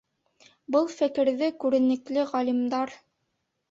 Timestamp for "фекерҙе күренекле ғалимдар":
0.95-3.01